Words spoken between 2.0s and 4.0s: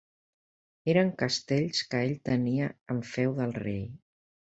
ell tenia en feu del rei.